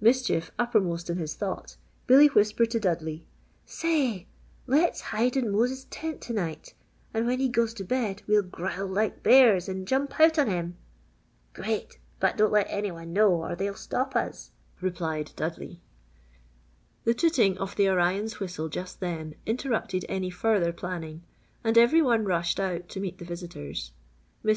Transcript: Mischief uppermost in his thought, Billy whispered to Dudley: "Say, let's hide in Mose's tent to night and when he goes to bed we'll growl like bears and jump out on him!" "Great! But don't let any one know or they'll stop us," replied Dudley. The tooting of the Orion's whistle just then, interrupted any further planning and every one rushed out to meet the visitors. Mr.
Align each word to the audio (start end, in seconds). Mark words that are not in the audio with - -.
Mischief 0.00 0.50
uppermost 0.58 1.10
in 1.10 1.18
his 1.18 1.34
thought, 1.34 1.76
Billy 2.06 2.28
whispered 2.28 2.70
to 2.70 2.80
Dudley: 2.80 3.26
"Say, 3.66 4.26
let's 4.66 5.02
hide 5.12 5.36
in 5.36 5.52
Mose's 5.52 5.84
tent 5.90 6.22
to 6.22 6.32
night 6.32 6.72
and 7.12 7.26
when 7.26 7.38
he 7.40 7.48
goes 7.50 7.74
to 7.74 7.84
bed 7.84 8.22
we'll 8.26 8.42
growl 8.42 8.86
like 8.86 9.22
bears 9.22 9.68
and 9.68 9.86
jump 9.86 10.18
out 10.18 10.38
on 10.38 10.46
him!" 10.46 10.78
"Great! 11.52 11.98
But 12.20 12.38
don't 12.38 12.52
let 12.54 12.68
any 12.70 12.90
one 12.90 13.12
know 13.12 13.28
or 13.44 13.54
they'll 13.54 13.74
stop 13.74 14.16
us," 14.16 14.50
replied 14.80 15.32
Dudley. 15.36 15.82
The 17.04 17.12
tooting 17.12 17.58
of 17.58 17.76
the 17.76 17.90
Orion's 17.90 18.40
whistle 18.40 18.70
just 18.70 19.00
then, 19.00 19.34
interrupted 19.44 20.06
any 20.08 20.30
further 20.30 20.72
planning 20.72 21.22
and 21.62 21.76
every 21.76 22.00
one 22.00 22.24
rushed 22.24 22.58
out 22.58 22.88
to 22.88 22.98
meet 22.98 23.18
the 23.18 23.26
visitors. 23.26 23.92
Mr. 24.42 24.54